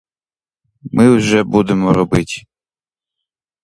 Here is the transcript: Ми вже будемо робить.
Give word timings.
Ми 0.91 1.09
вже 1.15 1.43
будемо 1.43 1.93
робить. 1.93 2.45